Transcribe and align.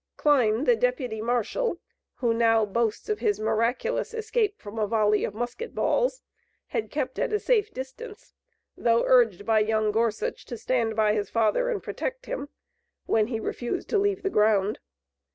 Kline, 0.17 0.63
the 0.63 0.75
deputy 0.75 1.21
marshal, 1.21 1.77
who 2.15 2.33
now 2.33 2.65
boasts 2.65 3.07
of 3.07 3.19
his 3.19 3.39
miraculous 3.39 4.15
escape 4.15 4.59
from 4.59 4.79
a 4.79 4.87
volley 4.87 5.23
of 5.23 5.35
musket 5.35 5.75
balls, 5.75 6.23
had 6.69 6.89
kept 6.89 7.19
at 7.19 7.31
a 7.31 7.37
safe 7.39 7.71
distance, 7.71 8.33
though 8.75 9.03
urged 9.05 9.45
by 9.45 9.59
young 9.59 9.91
Gorsuch 9.91 10.43
to 10.45 10.57
stand 10.57 10.95
by 10.95 11.13
his 11.13 11.29
father 11.29 11.69
and 11.69 11.83
protect 11.83 12.25
him, 12.25 12.49
when 13.05 13.27
he 13.27 13.39
refused 13.39 13.89
to 13.89 13.99
leave 13.99 14.23
the 14.23 14.31
ground. 14.31 14.79